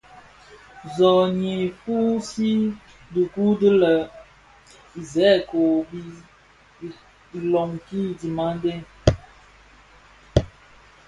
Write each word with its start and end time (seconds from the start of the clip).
Zohnyi 0.95 1.55
fusii 1.79 2.61
dhikuu 3.13 3.51
di 3.59 3.69
le 3.81 3.93
Isékos 5.01 5.85
bi 6.79 6.87
iloňki 7.37 8.01
dhimandé. 8.19 8.73